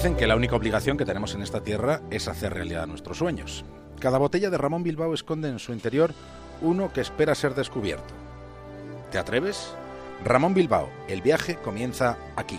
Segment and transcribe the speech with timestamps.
[0.00, 3.66] Dicen que la única obligación que tenemos en esta tierra es hacer realidad nuestros sueños.
[3.98, 6.14] Cada botella de Ramón Bilbao esconde en su interior
[6.62, 8.14] uno que espera ser descubierto.
[9.12, 9.74] ¿Te atreves?
[10.24, 12.58] Ramón Bilbao, el viaje comienza aquí.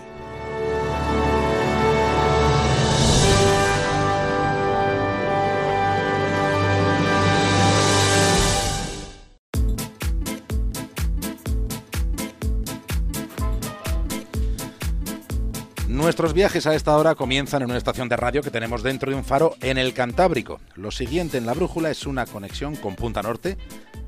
[15.91, 19.17] Nuestros viajes a esta hora comienzan en una estación de radio que tenemos dentro de
[19.17, 20.61] un faro en el Cantábrico.
[20.75, 23.57] Lo siguiente en la brújula es una conexión con Punta Norte,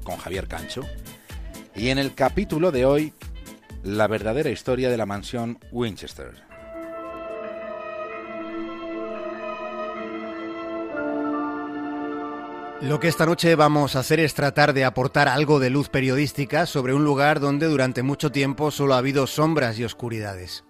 [0.06, 0.84] con Javier Cancho.
[1.76, 3.14] Y en el capítulo de hoy,
[3.84, 6.32] la verdadera historia de la mansión Winchester.
[12.80, 16.66] Lo que esta noche vamos a hacer es tratar de aportar algo de luz periodística
[16.66, 20.64] sobre un lugar donde durante mucho tiempo solo ha habido sombras y oscuridades.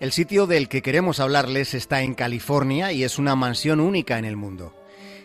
[0.00, 4.24] El sitio del que queremos hablarles está en California y es una mansión única en
[4.24, 4.72] el mundo.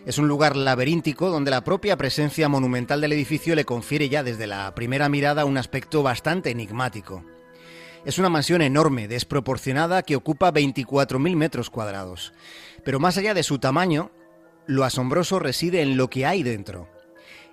[0.04, 4.46] Es un lugar laberíntico donde la propia presencia monumental del edificio le confiere ya desde
[4.46, 7.24] la primera mirada un aspecto bastante enigmático.
[8.04, 12.34] Es una mansión enorme, desproporcionada, que ocupa 24.000 metros cuadrados.
[12.84, 14.10] Pero más allá de su tamaño,
[14.66, 16.86] lo asombroso reside en lo que hay dentro.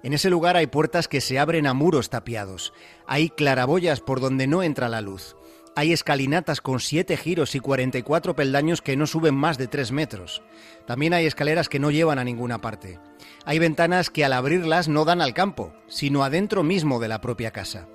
[0.04, 2.74] En ese lugar hay puertas que se abren a muros tapiados,
[3.08, 5.38] hay claraboyas por donde no entra la luz,
[5.76, 10.44] hay escalinatas con siete giros y 44 peldaños que no suben más de 3 metros.
[10.86, 13.00] También hay escaleras que no llevan a ninguna parte.
[13.46, 17.52] Hay ventanas que al abrirlas no dan al campo, sino adentro mismo de la propia
[17.52, 17.88] casa.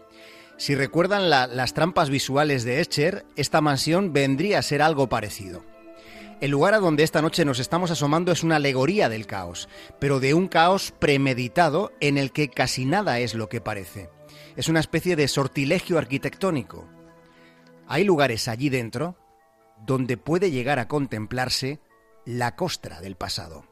[0.57, 5.63] Si recuerdan las trampas visuales de Escher, esta mansión vendría a ser algo parecido.
[6.41, 9.69] El lugar a donde esta noche nos estamos asomando es una alegoría del caos,
[10.01, 14.09] pero de un caos premeditado en el que casi nada es lo que parece.
[14.57, 16.89] Es una especie de sortilegio arquitectónico.
[17.91, 19.17] Hay lugares allí dentro
[19.87, 21.81] donde puede llegar a contemplarse
[22.27, 23.65] la costra del pasado.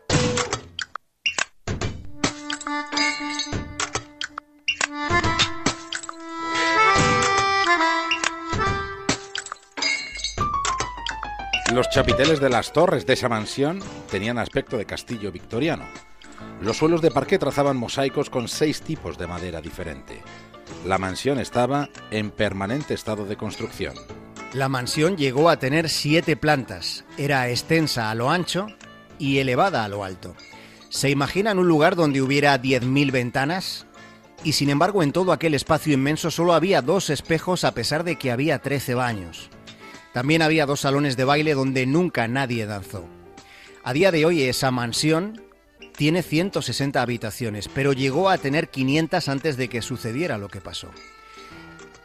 [11.74, 13.80] Los chapiteles de las torres de esa mansión
[14.10, 15.84] tenían aspecto de castillo victoriano.
[16.62, 20.22] Los suelos de parqué trazaban mosaicos con seis tipos de madera diferente.
[20.86, 23.94] La mansión estaba en permanente estado de construcción.
[24.56, 27.04] La mansión llegó a tener siete plantas.
[27.18, 28.68] Era extensa a lo ancho
[29.18, 30.34] y elevada a lo alto.
[30.88, 33.86] ¿Se imaginan un lugar donde hubiera 10.000 ventanas?
[34.44, 38.16] Y sin embargo en todo aquel espacio inmenso solo había dos espejos a pesar de
[38.16, 39.50] que había 13 baños.
[40.14, 43.06] También había dos salones de baile donde nunca nadie danzó.
[43.84, 45.42] A día de hoy esa mansión
[45.98, 50.88] tiene 160 habitaciones, pero llegó a tener 500 antes de que sucediera lo que pasó.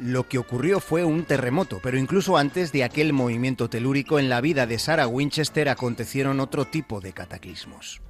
[0.02, 4.42] Lo que ocurrió fue un terremoto, pero incluso antes de aquel movimiento telúrico en la
[4.42, 8.02] vida de Sarah Winchester acontecieron otro tipo de cataclismos.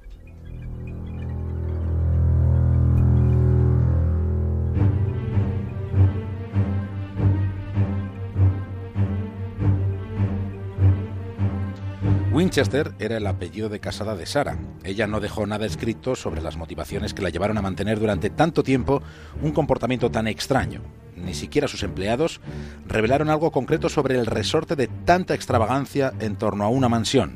[12.32, 14.56] Winchester era el apellido de casada de Sara.
[14.82, 18.62] Ella no dejó nada escrito sobre las motivaciones que la llevaron a mantener durante tanto
[18.62, 19.02] tiempo
[19.42, 20.80] un comportamiento tan extraño.
[21.24, 22.40] Ni siquiera sus empleados
[22.86, 27.32] revelaron algo concreto sobre el resorte de tanta extravagancia en torno a una mansión.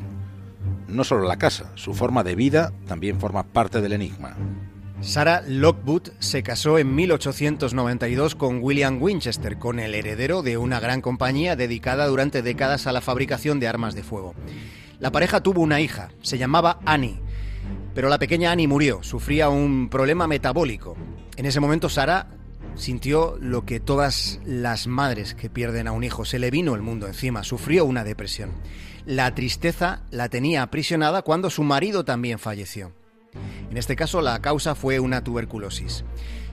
[0.88, 4.36] No solo la casa, su forma de vida también forma parte del enigma.
[5.00, 11.02] Sarah Lockwood se casó en 1892 con William Winchester, con el heredero de una gran
[11.02, 14.34] compañía dedicada durante décadas a la fabricación de armas de fuego.
[14.98, 17.20] La pareja tuvo una hija, se llamaba Annie,
[17.94, 20.96] pero la pequeña Annie murió, sufría un problema metabólico.
[21.36, 22.28] En ese momento Sara
[22.76, 26.82] sintió lo que todas las madres que pierden a un hijo, se le vino el
[26.82, 28.50] mundo encima, sufrió una depresión.
[29.04, 32.92] La tristeza la tenía aprisionada cuando su marido también falleció.
[33.70, 36.04] En este caso la causa fue una tuberculosis.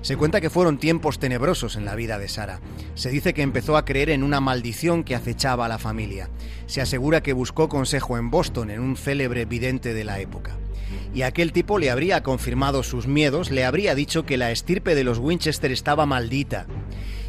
[0.02, 2.60] Se cuenta que fueron tiempos tenebrosos en la vida de Sara.
[2.94, 6.30] Se dice que empezó a creer en una maldición que acechaba a la familia.
[6.66, 10.58] Se asegura que buscó consejo en Boston, en un célebre vidente de la época.
[11.14, 15.04] Y aquel tipo le habría confirmado sus miedos, le habría dicho que la estirpe de
[15.04, 16.66] los Winchester estaba maldita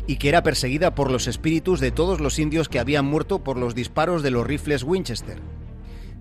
[0.07, 3.57] y que era perseguida por los espíritus de todos los indios que habían muerto por
[3.57, 5.41] los disparos de los rifles Winchester.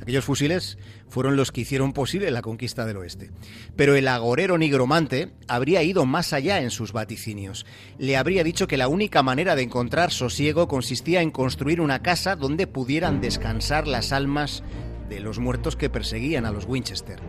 [0.01, 0.77] Aquellos fusiles
[1.07, 3.31] fueron los que hicieron posible la conquista del oeste.
[3.77, 7.65] Pero el agorero nigromante habría ido más allá en sus vaticinios.
[7.97, 12.35] Le habría dicho que la única manera de encontrar sosiego consistía en construir una casa
[12.35, 14.61] donde pudieran descansar las almas
[15.09, 17.19] de los muertos que perseguían a los Winchester,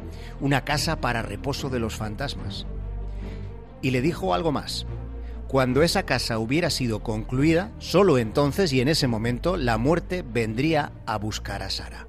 [0.40, 2.66] una casa para reposo de los fantasmas.
[3.82, 4.86] Y le dijo algo más.
[5.48, 10.92] Cuando esa casa hubiera sido concluida, solo entonces y en ese momento la muerte vendría
[11.06, 12.08] a buscar a Sara.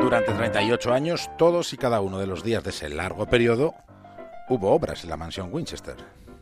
[0.00, 3.74] Durante 38 años, todos y cada uno de los días de ese largo periodo
[4.50, 5.94] hubo obras en la mansión Winchester.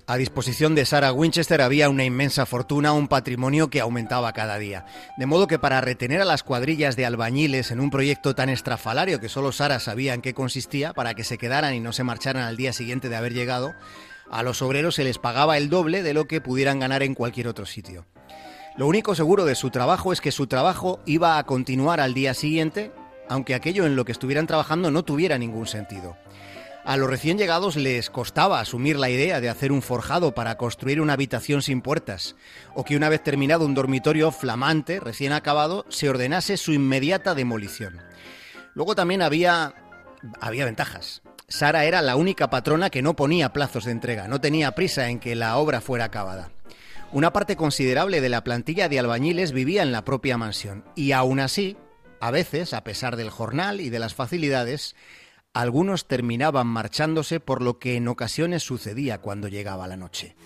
[0.07, 4.87] A disposición de Sarah Winchester había una inmensa fortuna, un patrimonio que aumentaba cada día.
[5.19, 9.21] De modo que para retener a las cuadrillas de albañiles en un proyecto tan estrafalario
[9.21, 12.45] que solo Sara sabía en qué consistía, para que se quedaran y no se marcharan
[12.45, 13.75] al día siguiente de haber llegado,
[14.31, 17.47] a los obreros se les pagaba el doble de lo que pudieran ganar en cualquier
[17.47, 18.07] otro sitio.
[18.79, 22.33] Lo único seguro de su trabajo es que su trabajo iba a continuar al día
[22.33, 22.93] siguiente,
[23.29, 26.17] aunque aquello en lo que estuvieran trabajando no tuviera ningún sentido.
[26.89, 31.03] A los recién llegados les costaba asumir la idea de hacer un forjado para construir
[31.03, 32.35] una habitación sin puertas,
[32.75, 38.01] o que una vez terminado un dormitorio flamante, recién acabado, se ordenase su inmediata demolición.
[38.73, 39.75] Luego también había,
[40.41, 41.21] había ventajas.
[41.47, 45.21] Sara era la única patrona que no ponía plazos de entrega, no tenía prisa en
[45.21, 46.53] que la obra fuera acabada.
[47.13, 51.39] Una parte considerable de la plantilla de albañiles vivía en la propia mansión, y aún
[51.39, 51.77] así,
[52.19, 54.97] a veces, a pesar del jornal y de las facilidades,
[55.59, 60.37] algunos terminaban marchándose por lo que en ocasiones sucedía cuando llegaba la noche.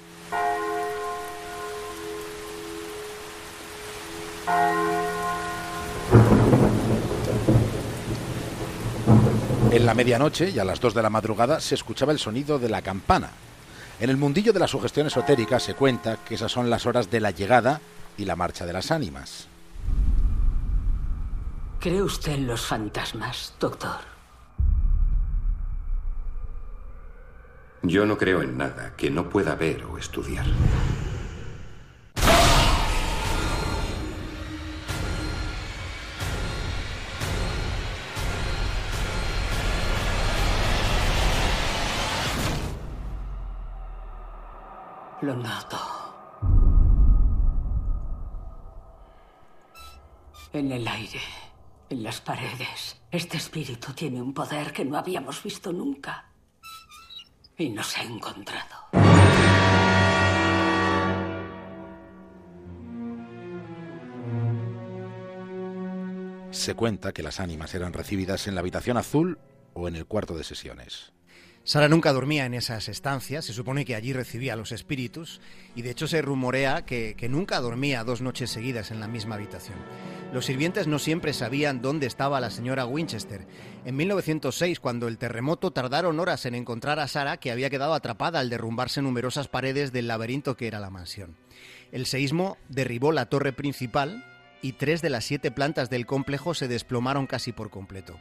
[9.70, 12.70] En la medianoche y a las dos de la madrugada se escuchaba el sonido de
[12.70, 13.32] la campana.
[14.00, 17.20] En el mundillo de la sugestión esotérica se cuenta que esas son las horas de
[17.20, 17.82] la llegada
[18.16, 19.46] y la marcha de las ánimas.
[21.80, 24.11] ¿Cree usted en los fantasmas, doctor?
[27.84, 30.46] Yo no creo en nada que no pueda ver o estudiar.
[45.23, 45.79] Lo noto.
[50.52, 51.20] En el aire,
[51.90, 56.31] en las paredes, este espíritu tiene un poder que no habíamos visto nunca
[57.62, 58.82] y nos ha encontrado.
[66.50, 69.38] Se cuenta que las ánimas eran recibidas en la habitación azul
[69.74, 71.12] o en el cuarto de sesiones.
[71.64, 75.40] Sara nunca dormía en esas estancias, se supone que allí recibía a los espíritus,
[75.76, 79.36] y de hecho se rumorea que, que, nunca dormía dos noches seguidas en la misma
[79.36, 79.78] habitación.
[80.32, 83.46] Los sirvientes no siempre sabían dónde estaba la señora Winchester.
[83.84, 88.40] En 1906, cuando el terremoto, tardaron horas en encontrar a Sara, que había quedado atrapada
[88.40, 91.37] al derrumbarse numerosas paredes del laberinto que era la mansión.
[91.93, 94.25] El seísmo derribó la torre principal,
[94.62, 98.19] y tres de las siete plantas del complejo se desplomaron casi por completo.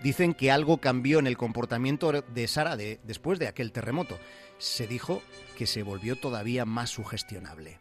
[0.00, 4.16] Dicen que algo cambió en el comportamiento de Sara de, después de aquel terremoto.
[4.58, 5.22] Se dijo
[5.56, 7.80] que se volvió todavía más sugestionable.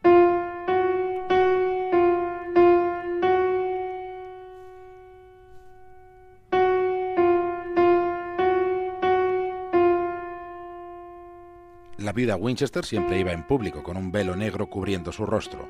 [12.08, 15.70] La viuda Winchester siempre iba en público con un velo negro cubriendo su rostro.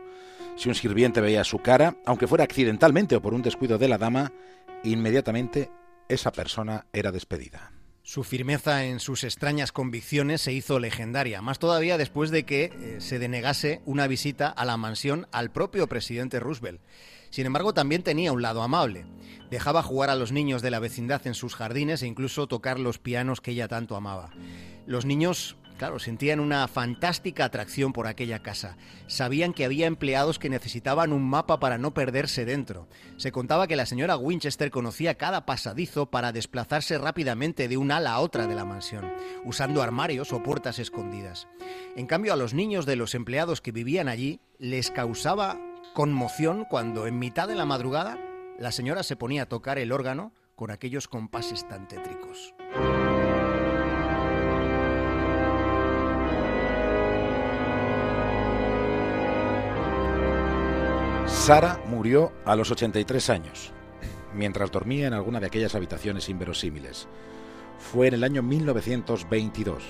[0.56, 3.98] Si un sirviente veía su cara, aunque fuera accidentalmente o por un descuido de la
[3.98, 4.32] dama,
[4.84, 5.72] inmediatamente
[6.08, 7.72] esa persona era despedida.
[8.04, 12.98] Su firmeza en sus extrañas convicciones se hizo legendaria, más todavía después de que eh,
[13.00, 16.82] se denegase una visita a la mansión al propio presidente Roosevelt.
[17.32, 19.08] Sin embargo, también tenía un lado amable.
[19.50, 23.00] Dejaba jugar a los niños de la vecindad en sus jardines e incluso tocar los
[23.00, 24.30] pianos que ella tanto amaba.
[24.86, 28.78] Los niños Claro, sentían una fantástica atracción por aquella casa.
[29.06, 32.88] Sabían que había empleados que necesitaban un mapa para no perderse dentro.
[33.18, 38.14] Se contaba que la señora Winchester conocía cada pasadizo para desplazarse rápidamente de un ala
[38.14, 39.06] a otra de la mansión,
[39.46, 41.48] usando armarios o puertas escondidas.
[41.96, 45.60] En cambio, a los niños de los empleados que vivían allí les causaba
[45.94, 48.18] conmoción cuando en mitad de la madrugada
[48.58, 52.56] la señora se ponía a tocar el órgano con aquellos compases tan tétricos.
[61.48, 63.72] Sara murió a los 83 años,
[64.36, 67.08] mientras dormía en alguna de aquellas habitaciones inverosímiles.
[67.80, 69.82] Fue en el año 1922.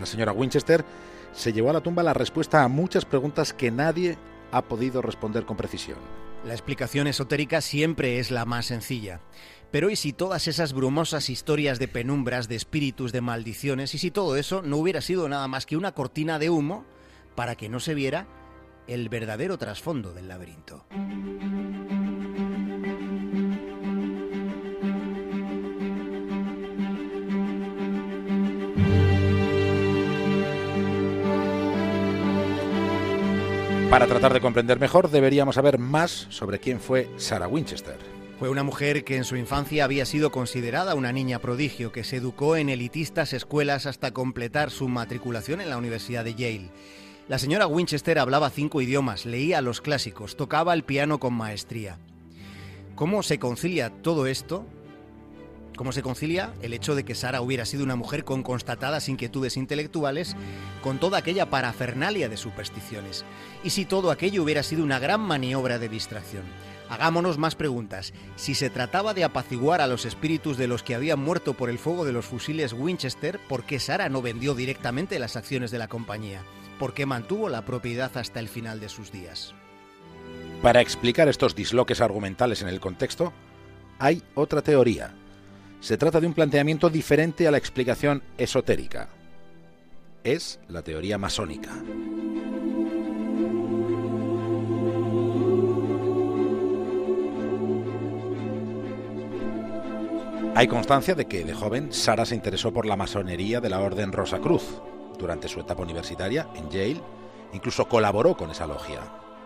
[0.00, 0.84] La señora Winchester
[1.32, 4.18] se llevó a la tumba la respuesta a muchas preguntas que nadie
[4.50, 5.98] ha podido responder con precisión.
[6.44, 9.20] La explicación esotérica siempre es la más sencilla.
[9.70, 14.10] Pero ¿y si todas esas brumosas historias de penumbras, de espíritus, de maldiciones, y si
[14.10, 16.84] todo eso no hubiera sido nada más que una cortina de humo
[17.36, 18.26] para que no se viera
[18.86, 20.86] el verdadero trasfondo del laberinto.
[33.92, 37.98] Para tratar de comprender mejor, deberíamos saber más sobre quién fue Sarah Winchester.
[38.38, 42.16] Fue una mujer que en su infancia había sido considerada una niña prodigio, que se
[42.16, 46.70] educó en elitistas escuelas hasta completar su matriculación en la Universidad de Yale.
[47.28, 51.98] La señora Winchester hablaba cinco idiomas, leía los clásicos, tocaba el piano con maestría.
[52.96, 54.66] ¿Cómo se concilia todo esto?
[55.76, 59.56] ¿Cómo se concilia el hecho de que Sara hubiera sido una mujer con constatadas inquietudes
[59.56, 60.36] intelectuales
[60.82, 63.24] con toda aquella parafernalia de supersticiones?
[63.62, 66.42] ¿Y si todo aquello hubiera sido una gran maniobra de distracción?
[66.92, 68.12] Hagámonos más preguntas.
[68.36, 71.78] Si se trataba de apaciguar a los espíritus de los que habían muerto por el
[71.78, 75.88] fuego de los fusiles Winchester, ¿por qué Sara no vendió directamente las acciones de la
[75.88, 76.42] compañía?
[76.78, 79.54] ¿Por qué mantuvo la propiedad hasta el final de sus días?
[80.60, 83.32] Para explicar estos disloques argumentales en el contexto,
[83.98, 85.14] hay otra teoría.
[85.80, 89.08] Se trata de un planteamiento diferente a la explicación esotérica.
[90.24, 91.72] Es la teoría masónica.
[100.54, 104.12] Hay constancia de que de joven Sara se interesó por la masonería de la Orden
[104.12, 104.62] Rosa Cruz.
[105.18, 107.00] Durante su etapa universitaria en Yale,
[107.54, 109.00] incluso colaboró con esa logia.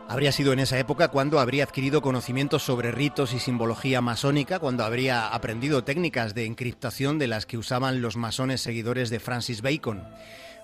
[0.08, 4.84] Habría sido en esa época cuando habría adquirido conocimientos sobre ritos y simbología masónica, cuando
[4.84, 10.02] habría aprendido técnicas de encriptación de las que usaban los masones seguidores de Francis Bacon.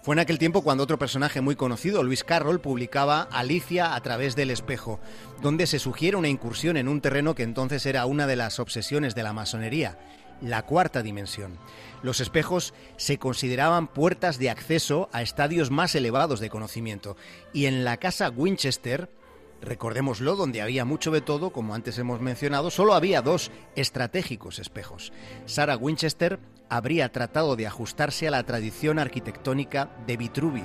[0.03, 4.35] Fue en aquel tiempo cuando otro personaje muy conocido, Luis Carroll, publicaba Alicia a través
[4.35, 4.99] del espejo,
[5.41, 9.15] donde se sugiere una incursión en un terreno que entonces era una de las obsesiones
[9.15, 9.99] de la masonería,
[10.43, 11.59] la cuarta dimensión.
[12.03, 17.17] Los espejos se consideraban puertas de acceso a estadios más elevados de conocimiento,
[17.53, 19.09] y en la casa Winchester,
[19.61, 25.13] recordémoslo, donde había mucho de todo, como antes hemos mencionado, solo había dos estratégicos espejos.
[25.47, 30.65] Sarah Winchester habría tratado de ajustarse a la tradición arquitectónica de Vitruvio.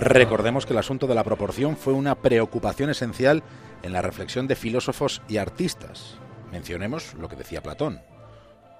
[0.00, 3.44] Recordemos que el asunto de la proporción fue una preocupación esencial
[3.82, 6.16] en la reflexión de filósofos y artistas.
[6.50, 8.00] Mencionemos lo que decía Platón.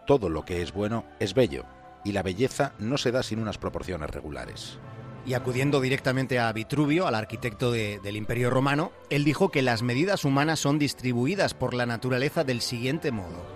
[0.06, 1.64] Todo lo que es bueno es bello,
[2.04, 4.78] y la belleza no se da sin unas proporciones regulares.
[5.26, 9.82] Y acudiendo directamente a Vitruvio, al arquitecto de, del Imperio Romano, él dijo que las
[9.82, 13.46] medidas humanas son distribuidas por la naturaleza del siguiente modo.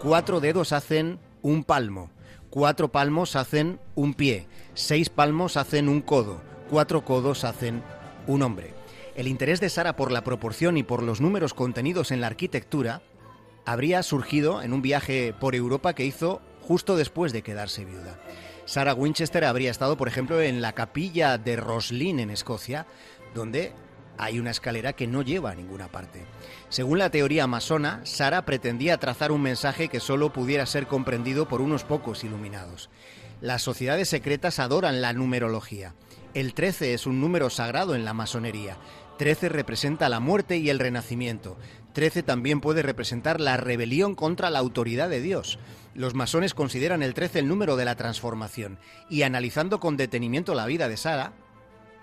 [0.00, 2.10] Cuatro dedos hacen un palmo,
[2.50, 7.82] cuatro palmos hacen un pie, seis palmos hacen un codo, cuatro codos hacen
[8.28, 8.72] un hombre.
[9.16, 13.02] El interés de Sara por la proporción y por los números contenidos en la arquitectura
[13.64, 18.18] habría surgido en un viaje por Europa que hizo justo después de quedarse viuda.
[18.64, 22.86] Sarah Winchester habría estado, por ejemplo, en la capilla de Roslin en Escocia,
[23.34, 23.72] donde
[24.18, 26.24] hay una escalera que no lleva a ninguna parte.
[26.68, 31.60] Según la teoría masona, Sara pretendía trazar un mensaje que solo pudiera ser comprendido por
[31.60, 32.90] unos pocos iluminados.
[33.40, 35.94] Las sociedades secretas adoran la numerología.
[36.34, 38.76] El 13 es un número sagrado en la masonería.
[39.20, 41.58] 13 representa la muerte y el renacimiento.
[41.92, 45.58] 13 también puede representar la rebelión contra la autoridad de Dios.
[45.94, 48.78] Los masones consideran el 13 el número de la transformación
[49.10, 51.34] y analizando con detenimiento la vida de Sara,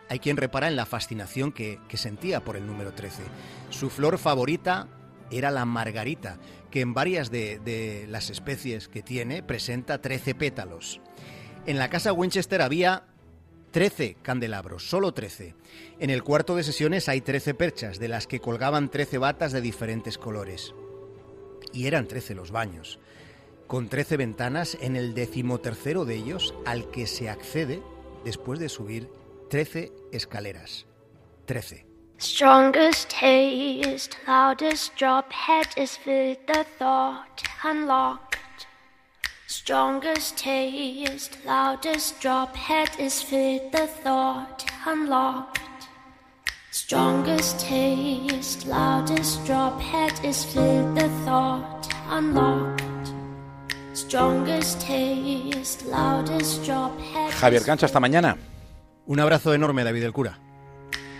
[0.10, 3.24] hay quien repara en la fascinación que, sentía por el número 13.
[3.72, 4.88] Su flor favorita
[5.32, 6.38] era la margarita,
[6.70, 11.02] que en varias de, de las especies que tiene presenta 13 pétalos.
[11.66, 13.06] En la casa Winchester había
[13.72, 15.56] 13 candelabros, solo 13.
[16.00, 19.62] En el cuarto de sesiones hay 13 perchas, de las que colgaban 13 batas de
[19.62, 20.74] diferentes colores.
[21.74, 23.00] Y eran 13 los baños,
[23.68, 27.82] con 13 ventanas en el decimotercero de ellos, al que se accede
[28.24, 29.10] después de subir
[29.50, 30.86] 13 escaleras.
[31.46, 31.86] 13.
[32.20, 38.27] Strongest taste, loudest drop, head is with the thought unlocked.
[39.50, 45.88] Strongest taste, loudest drop, head is with the thought unlocked.
[46.72, 53.14] Strongest taste, loudest drop, head is with the thought unlocked.
[53.94, 58.36] Strongest taste, loudest drop, head Javier Cancho, hasta mañana.
[59.08, 60.38] Un abrazo enorme, David el Cura.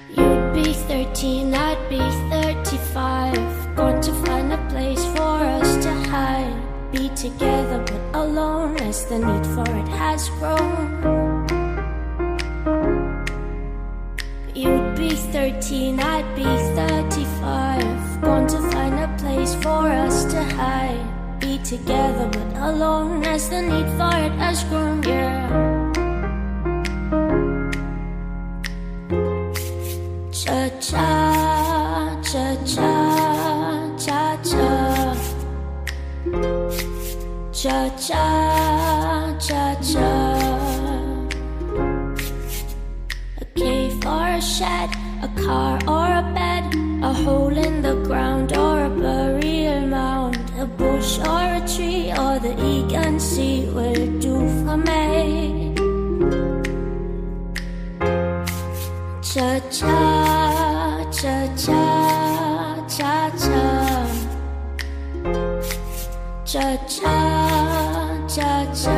[0.10, 3.74] You'd be 13, I'd be 35.
[3.78, 6.68] Going to find a place for us to hide.
[6.92, 10.80] Be together but alone as the need for it has grown.
[14.54, 18.22] You'd be 13, I'd be 35.
[18.22, 21.06] Going to find a place for us to hide.
[21.40, 25.17] Be together but alone as the need for it has grown, yeah.
[59.38, 61.82] cha cha cha cha
[62.98, 63.62] cha cha
[66.44, 67.18] cha cha
[68.28, 68.98] cha cha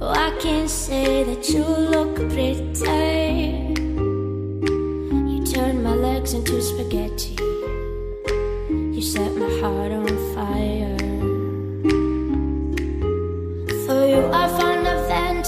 [0.00, 3.78] oh, I can say that you look pretty.
[5.30, 7.36] You turn my legs into spaghetti.
[8.68, 10.07] You set my heart on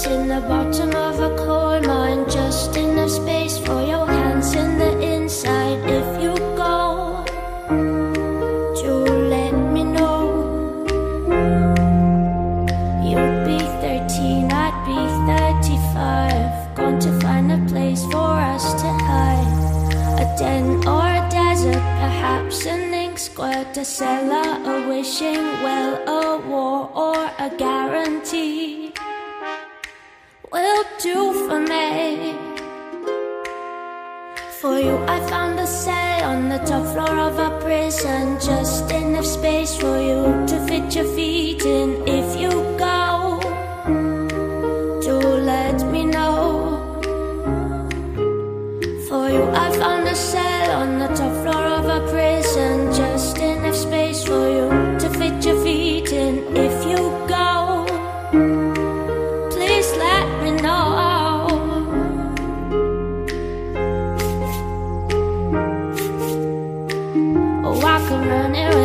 [0.07, 2.90] in the bottom of a coal mine just in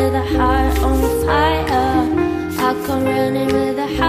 [0.07, 2.07] with a heart on fire.
[2.65, 4.06] I come running with a heart.